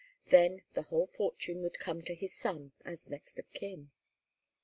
[0.31, 3.91] Then the whole fortune would come to his son as next of kin.